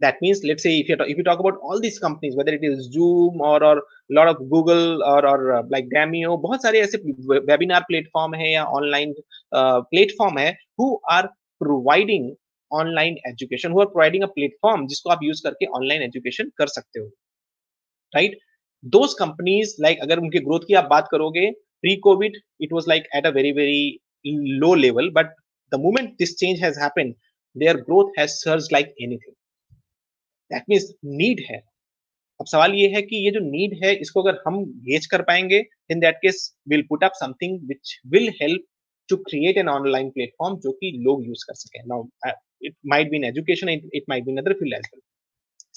[0.00, 2.64] that means let's say if you if you talk about all these companies whether it
[2.64, 6.80] is zoom or or a lot of google or or uh, like Damio बहुत सारे
[6.80, 6.98] ऐसे
[7.50, 9.14] webinar platform है या online
[9.52, 11.28] uh, platform है who are
[11.64, 12.34] providing
[12.72, 17.00] online education who are providing a platform जिसको आप use करके online education कर सकते
[17.00, 17.10] हो
[18.14, 18.38] right
[18.96, 21.50] those companies like अगर उनके growth की आप बात करोगे
[21.84, 24.00] pre covid it was like at a very very
[24.62, 25.36] low level but
[25.74, 27.14] the moment this change has happened
[27.56, 29.34] their growth has surged like anything.
[30.50, 30.86] That means
[31.20, 31.62] need है.
[32.40, 35.58] अब सवाल ये है कि ये जो नीड है, इसको अगर हम गेज कर पाएँगे
[35.90, 38.64] in that case will put up something which will help
[39.08, 41.80] to create an online platform जो कि लोग यूज़ कर सकें.
[41.86, 42.08] Now
[42.62, 45.00] it might be in education it might be in other field as well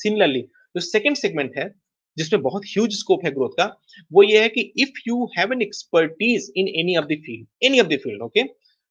[0.04, 1.70] similarly जो second segment है,
[2.18, 3.66] जिसमें बहुत huge scope है ग्रोथ का,
[4.14, 7.80] वो ये है कि if you have an expertise in any of the field any
[7.80, 8.44] of the field okay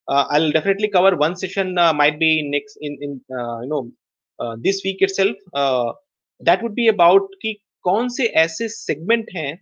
[0.08, 3.92] uh, I'll definitely cover one session uh, might be next in in uh, you know
[4.40, 5.36] uh, this week itself.
[5.54, 5.94] Uh,
[6.40, 9.58] that would be about कि कौन से ऐसे segment हैं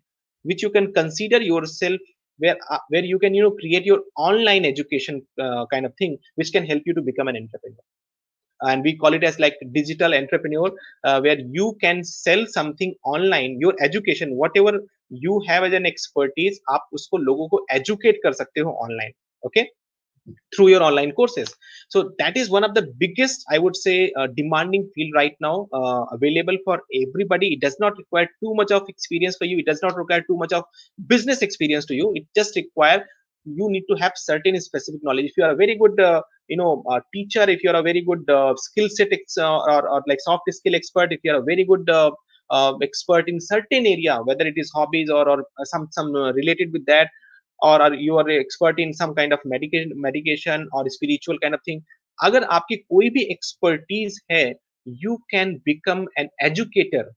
[0.45, 1.99] which you can consider yourself
[2.37, 6.17] where uh, where you can you know create your online education uh, kind of thing
[6.35, 7.85] which can help you to become an entrepreneur
[8.61, 10.71] and we call it as like digital entrepreneur
[11.03, 14.73] uh, where you can sell something online your education whatever
[15.09, 19.15] you have as an expertise आप उसको लोगों को educate कर सकते हो online
[19.47, 19.65] okay
[20.54, 21.54] through your online courses.
[21.88, 25.68] So that is one of the biggest i would say uh, demanding field right now
[25.72, 27.54] uh, available for everybody.
[27.54, 29.58] It does not require too much of experience for you.
[29.58, 30.64] It does not require too much of
[31.06, 32.12] business experience to you.
[32.14, 33.04] It just require
[33.44, 35.26] you need to have certain specific knowledge.
[35.26, 37.82] If you are a very good uh, you know uh, teacher if you are a
[37.82, 41.32] very good uh, skill set ex- uh, or, or like soft skill expert if you
[41.32, 41.88] are a very good
[42.82, 47.08] expert in certain area whether it is hobbies or, or some some related with that
[47.62, 51.82] और you are expert in some kind of medication और spiritual kind of thing
[52.18, 54.44] अगर आपकी कोई भी expertise है
[54.86, 57.10] you can become an educator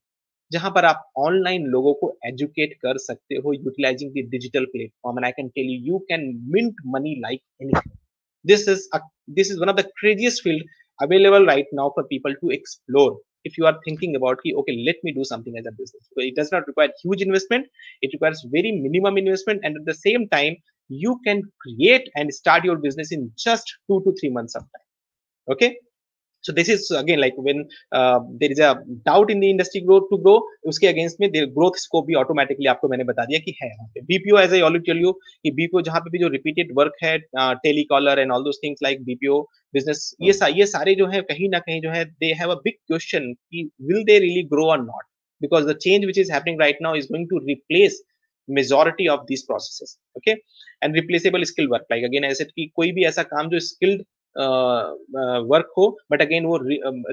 [0.51, 5.25] जहाँ पर आप ऑनलाइन लोगों को एजुकेट कर सकते हो utilising the digital platform and
[5.25, 7.97] I can tell you you can mint money like anything
[8.45, 8.87] this is
[9.31, 13.57] this is one of the craziest field available right now for people to explore if
[13.57, 16.07] you are thinking about okay let me do something as a business.
[16.13, 17.67] So it does not require huge investment.
[18.01, 19.61] It requires very minimum investment.
[19.63, 20.55] And at the same time
[20.89, 25.55] you can create and start your business in just two to three months of time.
[25.55, 25.77] Okay
[26.43, 27.59] so this is again like when
[27.91, 28.71] uh, there is a
[29.05, 32.87] doubt in the industry growth to grow उसके against में growth scope भी automatically आपको
[32.89, 35.11] मैंने बता दिया कि है यहाँ पे BPO as I already tell you
[35.43, 37.17] कि बीपीओ जहाँ पे भी जो रिपीटेड वर्क है
[37.65, 39.41] telecaller and all those things like BPO
[39.73, 42.59] business ये सा, ये सारे जो है कहीं ना कहीं जो है they have a
[42.63, 46.59] big question कि विल दे रियली ग्रो और not because the change which is happening
[46.59, 47.95] right now is going to replace
[48.49, 50.35] majority of these processes okay
[50.81, 54.05] and replaceable skill work like again I said कि कोई भी ऐसा काम जो skilled
[54.35, 56.57] work हो but again वो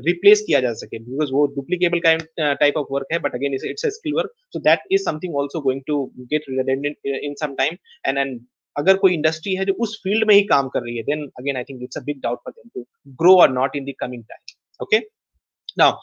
[0.06, 2.00] replace किया जा सके बिकॉज़ वो डुप्लीकेबल
[2.38, 5.82] टाइप ऑफ़ वर्क है but again it's skill work so that is something also going
[5.86, 6.48] to get
[7.06, 8.40] in some time and and
[8.76, 11.56] अगर कोई इंडस्ट्री है जो उस फ़ील्ड में ही काम कर रही है then again
[11.56, 12.86] I think it's a big doubt for them to
[13.22, 14.98] grow और not in the coming time okay
[15.78, 15.98] now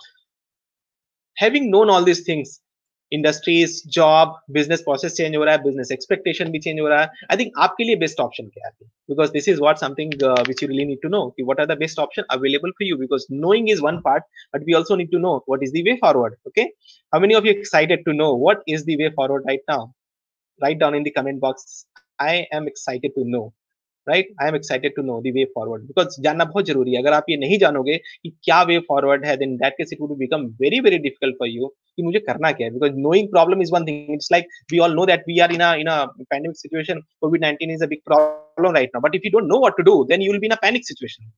[1.37, 2.59] having known all these things
[3.11, 7.25] industries job business process change हो रहा है बिज़नेस एक्सपेक्टेशन भी change हो रहा है।
[7.31, 8.71] I think आपके लिए बेस्ट ऑप्शन क्या है?
[9.09, 10.13] Because this is what something
[10.47, 12.97] which you really need to know कि what are the best option available for you
[12.97, 14.23] because knowing is one part
[14.55, 17.45] but we also need to know what is the way forward okay how many of
[17.45, 19.91] you excited to know what is the way forward right now
[20.61, 21.85] write down in the comment box,
[22.19, 23.41] i am excited to know.
[24.09, 27.13] Right I am excited to know the way forward because जानना बहुत ज़रूरी है। अगर
[27.13, 30.45] आप ये नहीं जानोगे कि क्या वे फॉरवर्ड है then that case it would become
[30.61, 32.73] very very difficult for you कि मुझे करना क्या है?
[32.73, 35.61] Because knowing problem is one thing it's like we all know that we are in
[35.69, 39.25] a in a pandemic situation COVID 19 is a big problem right now but if
[39.25, 41.31] you don't know what to do then you will be in a panic situation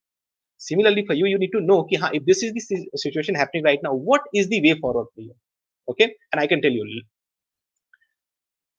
[0.64, 3.86] similarly for you you need to know ki, if this is the situation happening right
[3.86, 5.34] now what is the way forward for you?
[5.88, 6.08] Okay?
[6.32, 6.88] And i can tell you.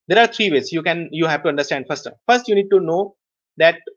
[0.09, 0.69] There are three ways.
[0.75, 1.89] You can you have to understand.
[1.89, 2.99] First first you need to know
[3.63, 3.91] that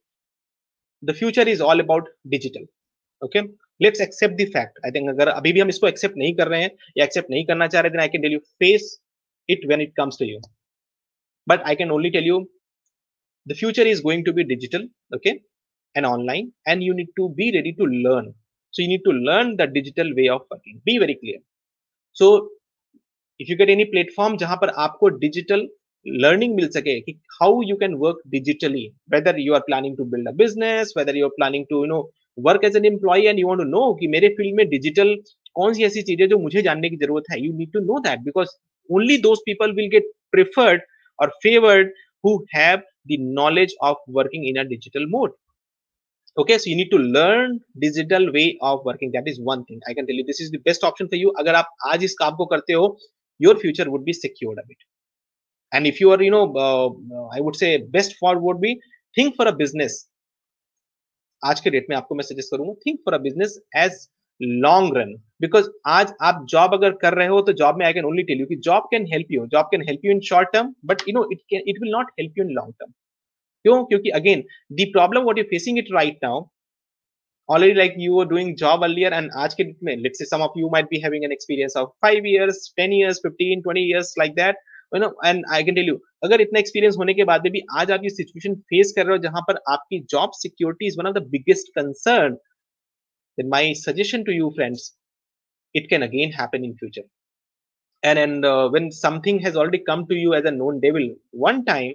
[1.09, 2.65] the future is all about digital
[3.27, 3.43] okay
[3.85, 6.65] let's accept the fact i think agar abhi bhi hum isko accept nahi kar rahe
[6.65, 8.87] hain ya accept nahi karna cha rahe then i can tell you face
[9.57, 10.39] it when it comes to you
[11.53, 12.39] but i can only tell you
[13.53, 14.85] the future is going to be digital
[15.17, 15.35] okay
[15.97, 18.29] and online and you need to be ready to learn
[18.75, 21.41] so you need to learn the digital way of working be very clear
[22.21, 22.29] so
[23.43, 25.67] if you get any platform जहाँ पर आपको digital
[26.07, 30.29] learning मिल सके कि how you can work digitally whether you are planning to build
[30.29, 32.01] a business whether you are planning to you know
[32.39, 35.15] work as an employ and you want know कि मेरे field में digital
[35.57, 38.21] कौन सी ऐसी चीज़ें जो मुझे जानने की ज़रूरत है। You need to know that
[38.21, 38.49] because
[38.91, 40.83] only those people will get preferred
[41.19, 41.93] और favoured
[42.25, 45.35] who have the knowledge of working in a digital mode
[46.37, 49.95] okay so you need to learn digital way of working that is one thing I
[49.95, 52.37] can tell you this is the best option for you अगर आप आज इस काम
[52.37, 52.97] को करते हो
[53.41, 54.85] your future would be secured a bit
[55.74, 56.90] and if you are you know uh,
[57.38, 58.72] i would say best for would be
[59.16, 60.06] think for a business
[61.42, 63.94] आज के डेट में आपको मैं सजेस्ट करूंगा think for a business as
[64.64, 68.06] long run because आज आप job अगर कर रहे हो तो जॉब में I can
[68.06, 70.74] only tell you कि job can help you job can help you in short term
[70.92, 72.92] but you know it can it will not help you in long term
[73.66, 74.44] क्यों क्योंकि again
[74.82, 76.48] the problem what you facing it right now
[77.54, 80.58] already like you were doing job earlier and aaj ke mein let's say some of
[80.62, 84.36] you might be having an experience of 5 years 10 years 15 20 years like
[84.36, 84.60] that
[86.57, 89.43] Experience होने के बाद भी, भी आज आप ये situation face कर रहे हो जहाँ
[89.43, 92.35] पर आपकी job security is one of the biggest concern
[93.39, 94.99] then suggestion to you friends
[95.77, 97.03] it can again happen in future
[98.09, 101.93] and and when something has already come to you as a known devil one time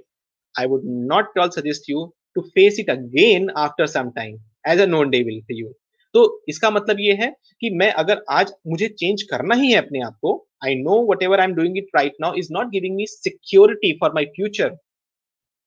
[0.60, 4.86] I would not all suggest you to face it again after some time as a
[4.86, 5.74] known devil for you
[6.14, 10.02] तो इसका मतलब ये है कि मैं अगर आज मुझे चेंज करना ही है अपने
[10.02, 13.07] आप को I know whatever I am doing it right now is not giving me
[13.11, 14.77] security for my future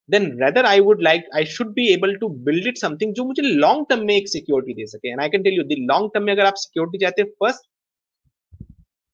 [0.09, 3.43] then rather I would like I should be able to build it something जो मुझे
[3.63, 6.25] long term में एक security दे सके and I can tell you the long term
[6.25, 7.67] में अगर आप security चाहते हैं first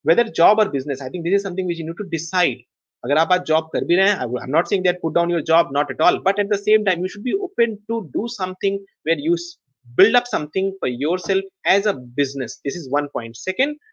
[0.06, 2.62] whether job or business I think this is something which you need to decide
[3.04, 5.42] अगर आप आज जॉब कर भी रहे हैं I'm not saying that put down your
[5.52, 8.28] job not at all but at the same time you should be open to do
[8.36, 8.78] something
[9.08, 9.40] where you
[9.98, 13.90] build up something for yourself as a business this is one point second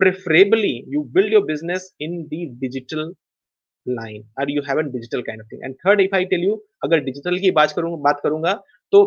[0.00, 3.12] preferably you build your business in the digital
[3.86, 6.56] line or you have a digital kind of thing and third if i tell you
[6.86, 8.54] agar digital की बात करूँगा बात करूँगा
[8.92, 9.04] तो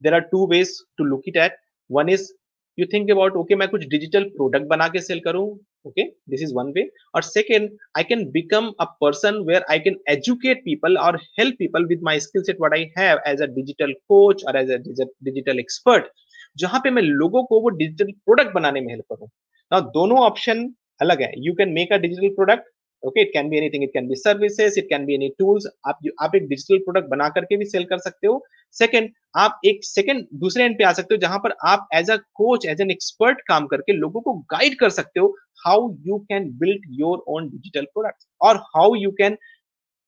[0.00, 1.56] there are two ways to look it at
[1.90, 2.32] one is
[2.78, 5.46] you think about okay मैं कुछ digital product बना के sell करूँ
[5.88, 6.84] okay this is one way
[7.14, 11.86] or second i can become a person where i can educate people or help people
[11.92, 14.78] with my skill set what i have as a digital coach or as a
[15.30, 16.10] digital expert
[16.58, 19.28] जहाँ पे मैं लोगों को वो digital product बनाने में help करूँ
[19.72, 20.68] ना दोनों ऑप्शन
[21.00, 22.70] अलग है। You can make a digital product
[23.02, 25.98] okay it can be anything it can be services it can be any tools आप
[26.22, 28.40] आप एक डिजिटल प्रोडक्ट बना करके भी सेल कर सकते हो।
[28.76, 32.16] सेकंड आप एक सेकंड दूसरे एंड पे आ सकते हो, जहाँ पर आप as a
[32.34, 35.34] coach as an expert काम करके लोगों को गाइड कर सकते हो
[35.66, 39.36] how you can build your own digital product और how you can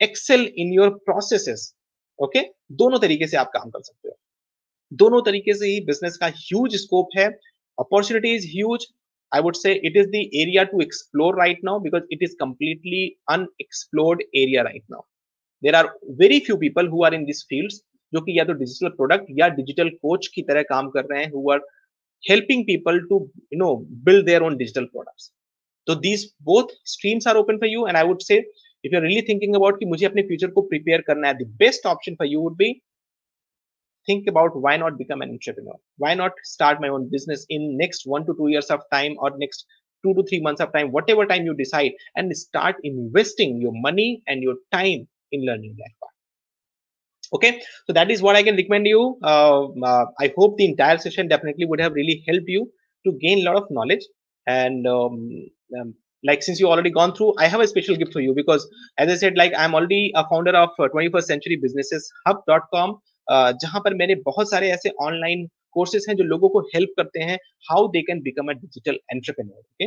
[0.01, 1.73] excel in your processes
[2.18, 2.40] okay
[2.75, 4.16] दोनों तरीके से आप काम कर सकते हो।
[4.92, 7.27] दोनों तरीके से ही बिज़नेस का ह्यूज स्कोप है।
[7.79, 8.87] Opportunity is huge
[9.31, 13.17] I would say it is the area to explore right now because it is completely
[13.29, 15.05] unexplored area right now.
[15.62, 17.81] There are very few people who are in these fields
[18.13, 21.31] जो कि या तो digital product या digital coach की तरह काम कर रहे हैं
[21.31, 21.62] who are
[22.29, 23.17] helping people to
[23.53, 23.71] you know
[24.08, 25.31] build their own digital products.
[25.88, 28.38] So these both streams are open for you and I would say
[28.84, 31.89] if you're really thinking about कि मुझे अपने future को प्रिपेयर करना है the best
[31.93, 32.71] option for you would be
[34.06, 35.74] think about why not become an entrepreneur?
[35.98, 39.30] Why not start my own business in next one to two years of time or
[39.36, 39.66] next
[40.02, 44.22] two to three months of time whatever time you decide and start investing your money
[44.26, 46.12] and your time in learning that part.
[47.34, 47.62] Okay?
[47.86, 49.18] So that is what i can recommend you.
[49.22, 52.70] Uh, uh, i hope the entire session definitely would have really helped you
[53.06, 54.04] to gain a lot of knowledge.
[54.46, 58.20] And um, um, like since you already gone through i have a special gift for
[58.20, 62.10] you because as i said like i'm already a founder of uh, 21st century businesses
[62.26, 67.20] hub.com जहाँ पर मैंने बहुत सारे ऐसे online courses हैं जो लोगों को हेल्प करते
[67.20, 67.38] हैं
[67.70, 69.85] how they can become a digital entrepreneur okay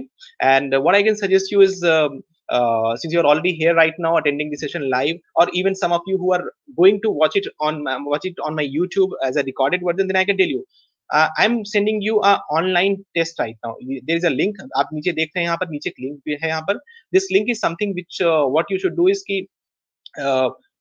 [0.48, 4.50] and what I can suggest you is since you are already here right now attending
[4.50, 6.42] this session live और even some of you who are
[6.80, 10.18] going to watch it on watch it on my YouTube as a recorded version then
[10.18, 10.66] I can tell you
[11.10, 15.12] I am sending you a online test right now there is a link आप नीचे
[15.12, 16.78] देख रहे हैं, यहाँ पर नीचे link भी है यहाँ पर।
[17.14, 19.42] This link is something which what you should do is की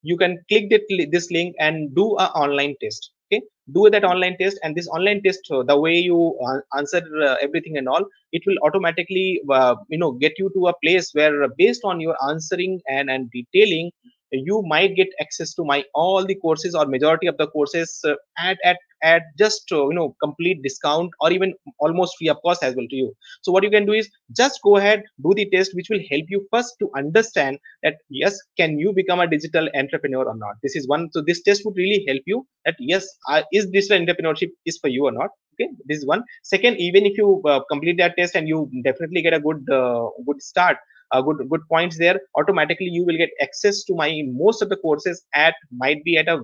[0.02, 3.42] you can click that, this link and do a online test okay?
[3.72, 7.36] Do that online test and this online test uh, the way you uh, answer uh,
[7.40, 9.40] everything and all it will automatically
[9.88, 13.90] you know get you to a place where based on your answering and and detailing
[14.32, 18.02] you might get access to my all the courses or majority of the courses
[18.38, 22.62] at at at just uh, you know complete discount or even almost free of cost
[22.62, 23.12] as well to you.
[23.42, 26.24] So what you can do is just go ahead do the test which will help
[26.28, 30.54] you first to understand that yes can you become a digital entrepreneur or not?
[30.62, 33.98] This is one so this test would really help you that yes uh, is digital
[33.98, 35.30] entrepreneurship is for you or not?
[35.54, 36.22] Okay this is one.
[36.42, 40.06] Second even if you uh, complete that test and you definitely get a good uh,
[40.26, 40.76] good start
[41.12, 44.76] uh, good good points there automatically you will get access to my most of the
[44.76, 46.40] courses at might be at a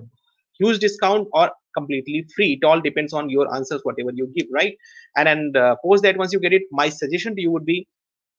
[0.59, 1.47] huge discount or
[1.77, 4.75] completely free it all depends on your answers whatever you give right
[5.15, 7.79] and and uh, post that once you get it my suggestion to you would be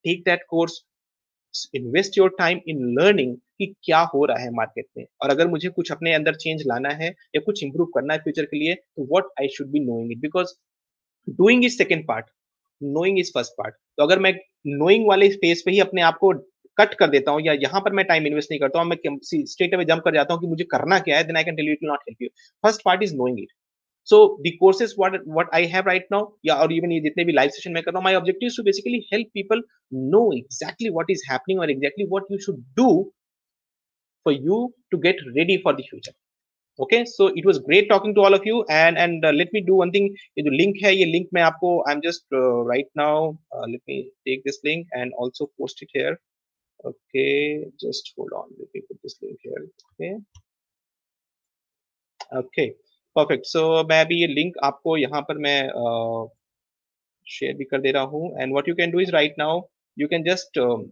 [0.05, 0.79] take that course
[1.75, 5.69] invest your time in learning कि क्या हो रहा है market में और अगर मुझे
[5.69, 9.07] कुछ अपने अंदर चेंज लाना है या कुछ इंप्रूव करना है फ्यूचर के लिए तो
[9.13, 10.55] what I should be knowing it because
[11.41, 12.27] doing is second part
[12.81, 14.33] knowing is first part तो अगर मैं
[14.67, 16.33] नोइंग वाले स्पेस पे ही अपने आप को
[16.81, 19.75] कट कर देता हूँ या यहाँ पर मैं टाइम इन्वेस्ट नहीं करता हूँ मैं स्ट्रेट
[19.75, 21.75] अवे जंप कर जाता हूँ कि मुझे करना क्या है then I can tell you
[21.85, 22.29] not help you
[22.65, 23.53] first part is knowing it
[24.09, 27.51] so the courses what I have right now या और इवन ये जितने भी लाइव
[27.57, 29.63] सेशन मैं कर रहा हूँ my objective to basically help people
[30.15, 32.91] know exactly what is happening और exactly what you should do
[34.27, 36.13] for you to get ready for the future
[36.79, 37.05] okay?
[37.05, 39.77] So it was great talking to all of you and and uh, let me do
[39.83, 40.09] one thing.
[40.37, 44.43] in the link here link may i'm just uh, right now uh, let me take
[44.45, 46.19] this link and also post it here.
[46.80, 50.12] okay just hold on let me put this link here okay
[52.32, 52.68] okay
[53.16, 56.28] perfect so मैं अभी ये link आपको यहाँ पर मैं uh,
[57.28, 59.54] share भी कर दे रहा हूँ and what you can do is right now
[59.98, 60.84] you can just um,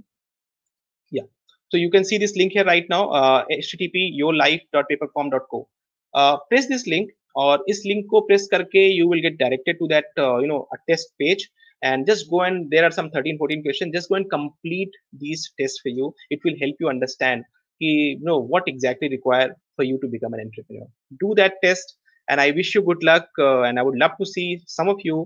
[1.12, 1.28] yeah
[1.72, 5.68] so you can see this link here right now uh, http yourlife.paperform.co
[6.14, 9.88] uh, press this link और इस link को press करके you will get directed to
[9.88, 11.48] that you know a test page
[11.83, 13.93] and just go and there are some 13 14 questions.
[13.95, 16.15] Just go and complete these tests for you.
[16.31, 17.45] It will help you understand
[17.79, 20.87] you know what exactly require for you to become an entrepreneur.
[21.21, 21.97] Do that test
[22.29, 24.99] and i wish you good luck uh, and i would love to see some of
[25.09, 25.17] you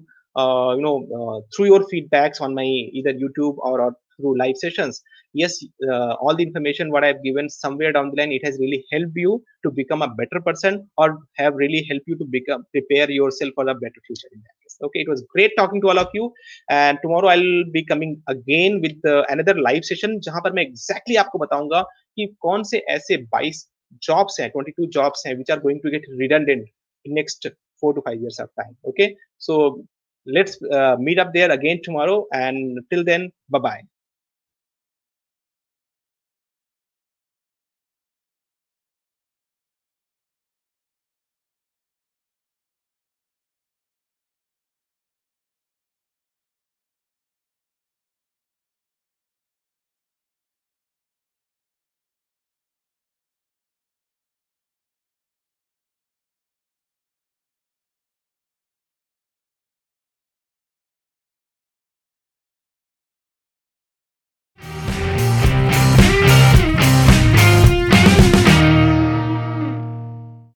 [0.40, 4.57] uh, you know uh, through your feedbacks on my either youtube or, or through live
[4.57, 5.03] sessions.
[5.34, 5.55] Yes
[5.90, 9.16] uh, all the information what i've given somewhere down the line it has really helped
[9.16, 13.53] you to become a better person or have really helped you to become prepare yourself
[13.55, 16.08] for a better future in that case okay it was great talking to all of
[16.14, 16.32] you
[16.70, 21.16] and tomorrow i'll be coming again with uh, another live session jahan par main exactly
[21.16, 21.84] aapko bataunga
[22.18, 23.52] कि कौन से ऐसे 22
[24.08, 26.64] jobs हैं 22 jobs हैं which are going to get redundant
[27.04, 27.46] in next
[27.80, 29.84] 4 to 5 years of time okay so
[30.26, 33.91] let's uh, meet up there again tomorrow and till then bye bye